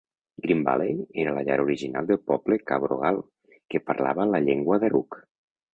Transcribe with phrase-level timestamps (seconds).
[0.45, 3.23] Green Valley era la llar original del poble Cabrogal,
[3.73, 5.25] que parlava la llengua Darug.